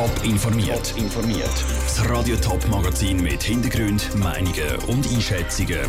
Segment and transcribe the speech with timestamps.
[0.00, 0.94] Top informiert.
[0.96, 1.64] informiert.
[1.84, 5.80] Das Radio Top Magazin mit Hintergrund, Meinungen und Einschätzungen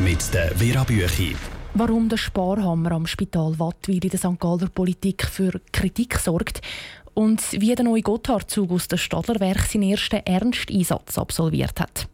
[0.00, 1.36] mit der Vera Büchi.
[1.74, 4.40] Warum der Sparhammer am Spital Wattwil in der St.
[4.40, 6.62] Galler Politik für Kritik sorgt
[7.14, 12.08] und wie der neue Gotthard-Zug aus der Stadlerwerk seinen ersten Ernsteinsatz absolviert hat.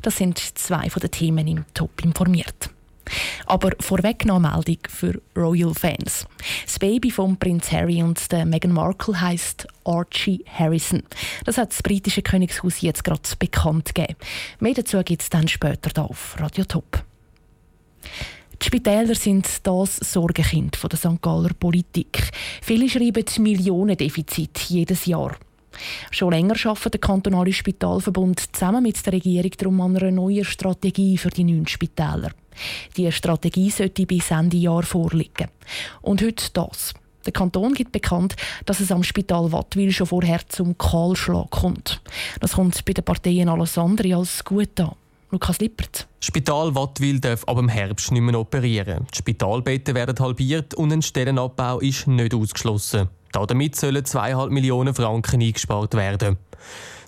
[0.00, 2.70] Das sind zwei von den Themen im Top informiert.
[3.46, 6.26] Aber vorweg noch eine Meldung für Royal Fans.
[6.64, 11.02] Das Baby von Prinz Harry und der Meghan Markle heißt Archie Harrison.
[11.44, 14.16] Das hat das britische Königshaus jetzt gerade bekannt gegeben.
[14.60, 17.04] Mehr dazu gibt es dann später hier auf Radio Top.
[18.60, 21.22] Die Spitäler sind das Sorgenkind der St.
[21.22, 22.30] Galler Politik.
[22.60, 25.36] Viele schreiben Millionendefizit jedes Jahr.
[26.10, 31.18] Schon länger arbeitet der kantonale Spitalverbund zusammen mit der Regierung darum an einer neuen Strategie
[31.18, 32.30] für die neuen Spitäler.
[32.96, 35.48] Die Strategie sollte bis Ende Jahr vorliegen.
[36.02, 36.94] Und heute das.
[37.24, 42.00] Der Kanton gibt bekannt, dass es am Spital Wattwil schon vorher zum Kahlschlag kommt.
[42.40, 44.94] Das kommt bei den Parteien alles andere als gut an.
[45.30, 46.07] Lukas Lippert.
[46.20, 49.06] Spital Wattwil darf ab dem Herbst nicht mehr operieren.
[49.12, 53.08] Die Spitalbetten werden halbiert und ein Stellenabbau ist nicht ausgeschlossen.
[53.32, 56.38] Damit sollen 2,5 Millionen Franken eingespart werden.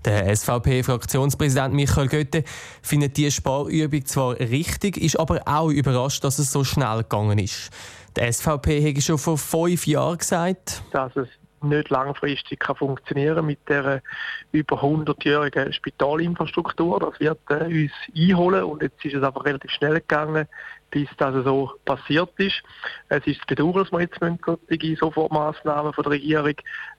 [0.04, 2.44] Der SVP-Fraktionspräsident Michael Götte
[2.82, 7.70] findet die Sparübung zwar richtig, ist aber auch überrascht, dass es so schnell gegangen ist.
[8.16, 11.28] Die SVP hätte schon vor fünf Jahren gesagt, dass es
[11.62, 14.02] nicht langfristig kann funktionieren mit der
[14.52, 17.00] über 100-jährigen Spitalinfrastruktur.
[17.00, 20.46] Das wird äh, uns einholen und jetzt ist es einfach relativ schnell gegangen,
[20.90, 22.62] bis das so passiert ist.
[23.08, 26.54] Es ist bedauern, dass wir jetzt solche Sofortmaßnahmen von der Regierung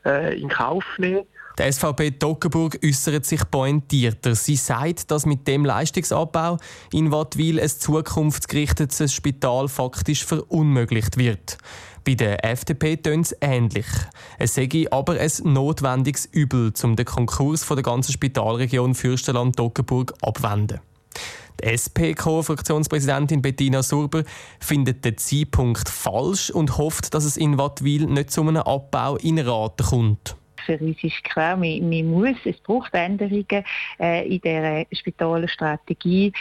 [0.05, 1.25] äh, in Kauf nehmen
[1.57, 4.35] der SVP Toggenburg äußert sich pointierter.
[4.35, 6.57] Sie sagt, dass mit dem Leistungsabbau
[6.93, 11.57] in Wattwil ein zukunftsgerichtetes Spital faktisch verunmöglicht wird.
[12.03, 13.85] Bei der FDP tönt es ähnlich.
[14.39, 20.79] Es sei aber ein notwendiges Übel, um den Konkurs der ganzen Spitalregion Fürstenland-Toggenburg abwenden.
[21.61, 24.23] Die SP-Co-Fraktionspräsidentin Bettina Surber
[24.59, 29.37] findet den Zeitpunkt falsch und hofft, dass es in Wattwil nicht zu einem Abbau in
[29.37, 30.35] Raten kommt
[30.65, 33.63] für uns ist klar, man, man muss, es braucht Änderungen
[33.99, 36.33] äh, in der Spitalstrategie,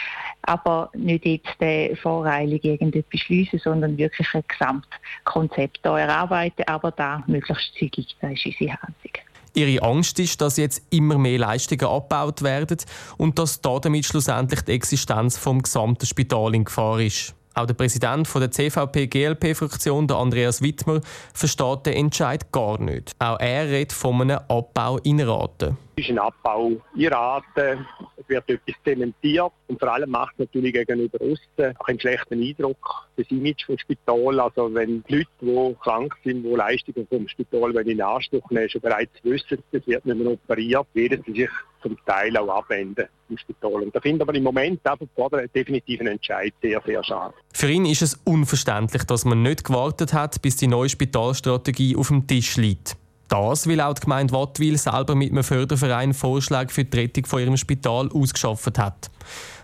[0.43, 7.73] aber nicht jetzt äh, voreilig irgendetwas beschließen, sondern wirklich ein Gesamtkonzept erarbeiten, aber da möglichst
[7.75, 9.11] zügig, das ist unsere Haltung.
[9.53, 12.77] Ihre Angst ist, dass jetzt immer mehr Leistungen abgebaut werden
[13.17, 17.35] und dass damit schlussendlich die Existenz vom gesamten Spital in Gefahr ist.
[17.53, 21.01] Auch der Präsident der CVP-GLP-Fraktion, Andreas Wittmer,
[21.33, 23.11] versteht den Entscheid gar nicht.
[23.19, 25.77] Auch er redet von einem Abbau in Raten.
[25.97, 27.85] Es ist ein Abbau in Raten,
[28.15, 33.09] es wird etwas zementiert und vor allem macht natürlich gegenüber Osten auch einen schlechten Eindruck,
[33.17, 34.39] das Image vom Spital.
[34.39, 38.81] Also wenn die Leute, die krank sind, die Leistungen vom Spital in Anspruch nehmen, schon
[38.81, 41.49] bereits wissen, es wird nicht mehr operiert, werden sie sich
[41.81, 43.83] zum Teil auch abwenden im Spital.
[43.83, 47.33] Und da finde ich im Moment einfach vor der definitiven Entscheid sehr, sehr schade.
[47.53, 52.09] Für ihn ist es unverständlich, dass man nicht gewartet hat, bis die neue Spitalstrategie auf
[52.09, 52.95] dem Tisch liegt.
[53.27, 57.39] Das, weil auch die Gemeinde Wattwil selber mit einem Förderverein Vorschläge für die Rettung von
[57.39, 59.09] ihrem Spital ausgeschafft hat.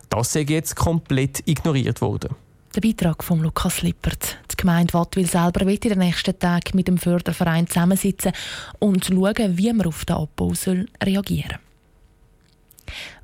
[0.10, 2.34] Das ist jetzt komplett ignoriert worden.
[2.76, 4.38] Der Beitrag von Lukas Lippert.
[4.52, 8.32] Die Gemeinde Wattwil selber wird in den nächsten Tagen mit dem Förderverein zusammensitzen
[8.80, 10.54] und schauen, wie man auf den Abbau
[11.04, 11.67] reagieren soll.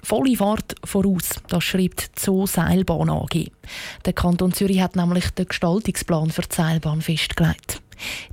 [0.02, 3.52] Volle Fahrt voraus, das schreibt Zoo Seilbahn AG.
[4.06, 7.82] Der Kanton Zürich hat nämlich den Gestaltungsplan für die Seilbahn festgelegt.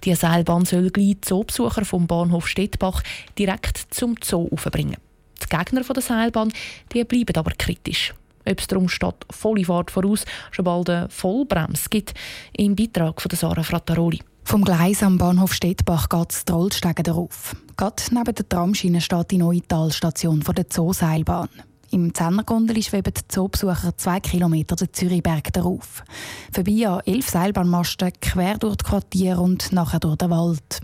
[0.04, 3.02] Die Seilbahn soll gleich Zoobesucher vom Bahnhof Stettbach
[3.38, 4.96] direkt zum Zoo aufbringen.
[5.42, 6.52] Die Gegner der Seilbahn
[6.92, 8.14] die bleiben aber kritisch.
[8.46, 12.14] Ob es darum statt volle Fahrt voraus schon bald eine Vollbremse gibt,
[12.56, 14.20] im Beitrag von Sarah Frattaroli.
[14.44, 17.54] Vom Gleis am Bahnhof Stettbach geht es Trollstegen darauf.
[17.76, 21.48] Gerade neben der Tramschiene steht die neue Talstation der Zooseilbahn.
[21.92, 26.04] Im Zehnergondel schweben die Zoobesucher zwei Kilometer den Zürichberg darauf.
[26.52, 30.80] Vorbei an elf Seilbahnmasten, quer durch die Quartiere und nachher durch den Wald.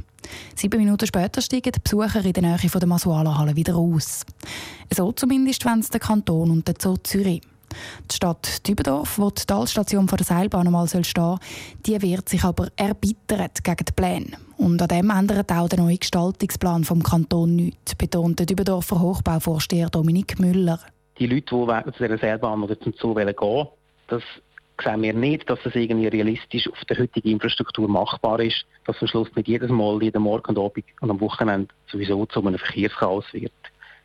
[0.57, 4.23] Sieben Minuten später steigen die Besucher in der Nähe der Masuala-Halle wieder aus.
[4.93, 7.43] So zumindest wenn es der Kanton und der Zoo Zürich.
[8.11, 11.39] Die Stadt Dübendorf, wo die Talstation der Seilbahn einmal stehen soll,
[11.87, 14.39] die wird sich aber erbittert gegen die Pläne.
[14.57, 19.89] Und an dem ändert auch der neue Gestaltungsplan vom Kanton nichts, betont der Dübendorfer Hochbauvorsteher
[19.91, 20.81] Dominik Müller
[21.19, 23.69] die Leute, die zu dieser Seilbahn oder zum Zoo gehen wollen,
[24.09, 24.23] das
[24.83, 29.09] sehen wir nicht, dass das irgendwie realistisch auf der heutigen Infrastruktur machbar ist, dass am
[29.09, 33.25] Schluss nicht jedes Mal, jeden Morgen und Abend und am Wochenende sowieso zu einem Verkehrschaos
[33.33, 33.53] wird.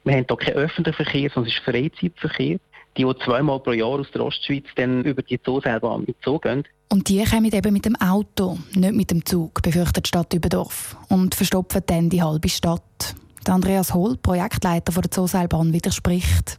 [0.03, 2.57] Wir haben hier keinen öffentlichen Verkehr, sondern es ist Freizeitverkehr.
[2.97, 6.39] Die, die zweimal pro Jahr aus der Ostschweiz dann über die Zooseilbahn mit Zoo.
[6.89, 10.97] Und die kommen eben mit dem Auto, nicht mit dem Zug, befürchtet die Stadt Überdorf.
[11.07, 13.15] Und verstopfen dann die halbe Stadt.
[13.47, 16.57] Andreas Hohl, Projektleiter der Zooseilbahn, widerspricht.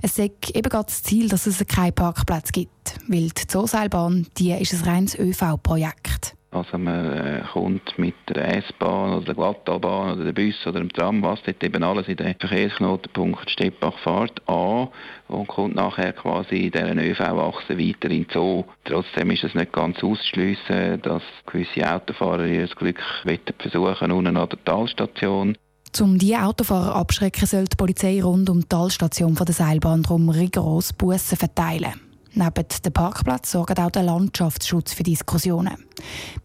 [0.00, 4.72] Es sagt eben das Ziel, dass es keinen Parkplatz gibt, weil die Zooseilbahn die ist
[4.72, 6.36] ein reines ÖV-Projekt.
[6.52, 10.92] Also man äh, kommt mit der S-Bahn oder der Glattalbahn oder der Bus oder dem
[10.92, 14.88] Tram, was dort eben alles in den Verkehrsknotenpunkt Steppach fährt, an
[15.28, 18.64] und kommt nachher quasi in dieser ÖV-Achse weiter in Zoo.
[18.84, 23.00] Trotzdem ist es nicht ganz auszuschliessen, dass gewisse Autofahrer ihr Glück
[23.58, 25.56] versuchen unten an der Talstation.
[26.00, 30.28] Um diese Autofahrer abschrecken, soll die Polizei rund um die Talstation von der Seilbahn darum
[30.28, 32.11] rigoros Bussen verteilen.
[32.34, 35.84] Neben dem Parkplatz sorgt auch der Landschaftsschutz für Diskussionen.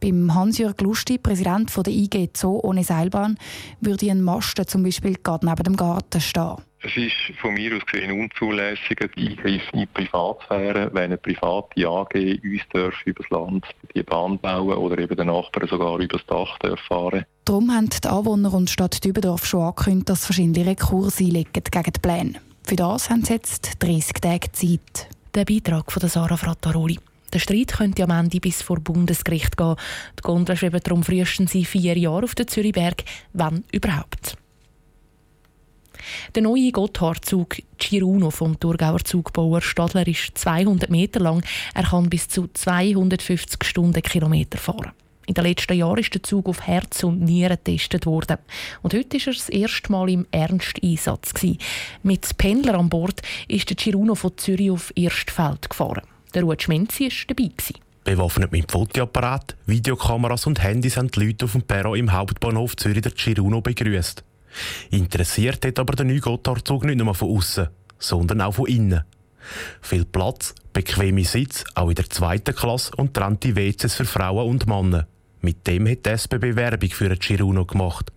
[0.02, 3.38] Beim Hans-Jörg Lusti, Präsident der IG Zoo ohne Seilbahn,
[3.80, 6.58] würde ein Masten zum Beispiel gerade neben dem Garten stehen.
[6.82, 12.14] Es ist von mir aus gesehen unzulässig, Eingriff in die Privatsphäre, wenn eine private AG
[12.14, 16.26] uns darf über das Land die Bahn bauen oder eben der Nachbarn sogar über das
[16.28, 21.24] Dach darf fahren Darum haben die Anwohner und Stadt Dübendorf schon angekündigt, dass verschiedene Rekurse
[21.24, 22.34] einlegen gegen die Pläne.
[22.64, 25.10] Für das haben sie jetzt 30 Tage Zeit.
[25.36, 27.00] Der Beitrag von Sarah Frattaroli.
[27.34, 29.76] Der Streit könnte am Ende bis vor Bundesgericht gehen.
[30.18, 33.04] Die Gondel schweben darum frühestens in vier Jahren auf den Zürichberg,
[33.34, 34.38] wenn überhaupt.
[36.36, 41.44] Der neue Gotthard-Zug Ciruno vom Thurgauer Zugbauer Stadler ist 200 Meter lang.
[41.74, 44.94] Er kann bis zu 250 Stundenkilometer fahren.
[45.28, 48.38] In den letzten Jahren ist der Zug auf Herz und Nieren getestet worden.
[48.82, 51.34] Und heute war er das erste Mal im Ernsteinsatz.
[52.02, 56.04] Mit Pendler an Bord ist der Ciruno von Zürich auf Erstfeld gefahren.
[56.34, 57.52] Der Ruud Schmenzi war dabei.
[58.06, 63.02] Bewaffnet mit Fotoapparat, Videokameras und Handys haben die Leute auf dem Perro im Hauptbahnhof Zürich
[63.02, 64.24] der Ciruno begrüßt.
[64.92, 67.68] Interessiert hat aber der neue Gotthard-Zug nicht nur von außen,
[68.00, 69.04] sondern auch von innen.
[69.82, 74.68] Viel Platz, bequeme Sitz, auch in der zweiten Klasse und trennte WCs für Frauen und
[74.68, 75.06] Männer.
[75.48, 78.12] Mit dem hat die SBB Werbung für Chiruno gemacht.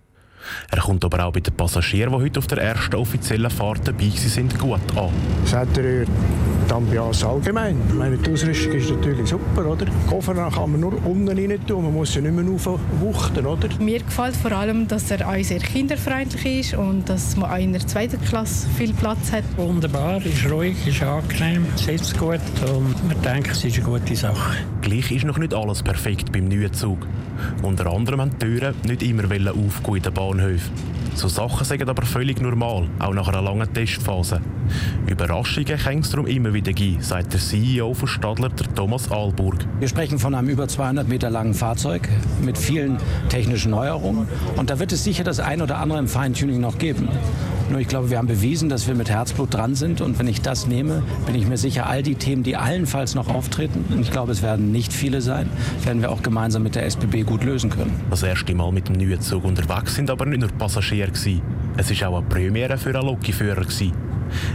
[0.71, 4.11] Er kommt aber auch bei den Passagieren, die heute auf der ersten offiziellen Fahrt dabei
[4.11, 5.11] sind, gut an.
[5.45, 7.77] Das hat er die Ambiance allgemein.
[7.97, 9.87] Meine, die Ausrüstung ist natürlich super, oder?
[10.09, 13.69] Koffer kann man nur unten rein tun, man muss ja nicht mehr wuchten, oder?
[13.79, 17.73] Mir gefällt vor allem, dass er auch sehr kinderfreundlich ist und dass man auch in
[17.73, 19.45] der zweiten Klasse viel Platz hat.
[19.57, 22.41] Wunderbar, ist ruhig, ist angenehm, sitzt gut
[22.73, 24.59] und man denkt, es ist eine gute Sache.
[24.81, 27.07] Gleich ist noch nicht alles perfekt beim neuen Zug.
[27.63, 30.73] Unter anderem haben die Türen nicht immer aufgehen in den Bahnhöfen.
[31.15, 34.41] So Sachen sind aber völlig normal, auch nach einer langen Testphase.
[35.09, 39.67] Überraschungen kann es darum immer wieder geben, sagt der CEO von Stadler, der Thomas Alburg.
[39.81, 42.09] Wir sprechen von einem über 200 Meter langen Fahrzeug
[42.43, 42.99] mit vielen
[43.29, 44.29] technischen Neuerungen.
[44.57, 47.09] Und da wird es sicher das ein oder andere im Feintuning noch geben.
[47.71, 50.01] Nur ich glaube, wir haben bewiesen, dass wir mit Herzblut dran sind.
[50.01, 53.29] Und wenn ich das nehme, bin ich mir sicher, all die Themen, die allenfalls noch
[53.29, 55.49] auftreten, und ich glaube, es werden nicht viele sein,
[55.85, 57.93] werden wir auch gemeinsam mit der SBB gut lösen können.
[58.11, 61.11] Das erste Mal mit dem neuen Zug unterwegs sind aber nicht nur Passagiere.
[61.11, 61.43] Gewesen.
[61.77, 63.65] Es war auch eine Premiere für einen Lokführer.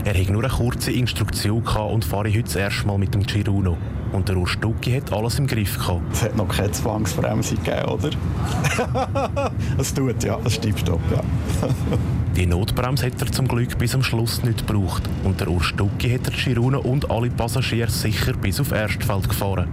[0.03, 3.77] Er hatte nur eine kurze Instruktion und fahre heute das erste Mal mit dem Giruno.
[4.11, 6.01] Und der Urs Stucki hat alles im Griff gehabt.
[6.13, 8.09] Es hat noch keine Zwangsbremse gegeben, oder?
[9.77, 10.37] Es tut, ja.
[10.45, 10.95] Es stimmt, ja.
[12.35, 15.03] Die Notbremse hat er zum Glück bis am Schluss nicht gebraucht.
[15.23, 19.69] Und der Urs Stucki hat der Girona und alle Passagiere sicher bis auf Erstfeld gefahren.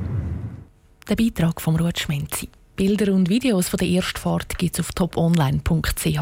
[1.09, 2.49] Der Beitrag von Ruud Schmenzi.
[2.77, 6.21] Bilder und Videos von der Erstfahrt gibt es auf toponline.ch.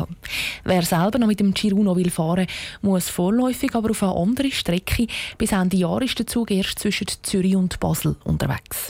[0.65, 2.47] Wer selber noch mit dem Giruno will fahren,
[2.81, 5.07] muss vorläufig aber auf eine andere Strecke.
[5.39, 8.89] Bis Ende Jahr ist der Zug erst zwischen Zürich und Basel unterwegs.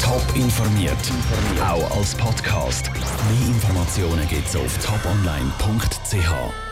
[0.00, 0.96] Top informiert,
[1.60, 2.90] auch als Podcast.
[2.92, 6.67] Mehr Informationen gibt es auf toponline.ch.